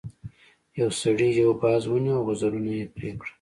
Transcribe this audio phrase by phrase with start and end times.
[0.79, 3.29] یو سړي یو باز ونیو او وزرونه یې پرې کړل.